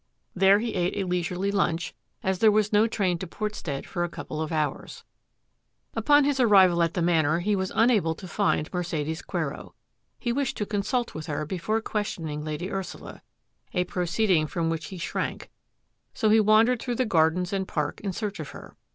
There 0.35 0.57
he 0.57 0.73
ate 0.73 0.97
a 0.97 1.05
leisurely 1.07 1.51
lunch, 1.51 1.93
as 2.23 2.39
there 2.39 2.49
was 2.51 2.73
no 2.73 2.87
train 2.87 3.19
to 3.19 3.27
Portstead 3.27 3.85
for 3.85 4.03
a 4.03 4.09
couple 4.09 4.41
of 4.41 4.51
hours. 4.51 5.03
Upon 5.93 6.23
his 6.23 6.39
arrival 6.39 6.81
at 6.81 6.95
the 6.95 7.03
Manor 7.03 7.37
he 7.37 7.55
was 7.55 7.71
unable 7.75 8.15
to 8.15 8.27
find 8.27 8.67
Mercedes 8.73 9.21
Quero. 9.21 9.75
He 10.17 10.33
wished 10.33 10.57
to 10.57 10.65
consult 10.65 11.13
with 11.13 11.27
her 11.27 11.45
before 11.45 11.81
questioning 11.81 12.43
Lady 12.43 12.71
Ursula— 12.71 13.21
a 13.75 13.83
proceed 13.83 14.31
ing 14.31 14.47
from 14.47 14.71
which 14.71 14.85
he 14.87 14.97
shrank— 14.97 15.51
so 16.15 16.29
he 16.29 16.39
wandered 16.39 16.81
through 16.81 16.95
the 16.95 17.05
gardens 17.05 17.53
and 17.53 17.67
park 17.67 18.01
in 18.01 18.11
search 18.11 18.39
of 18.39 18.49
her. 18.49 18.75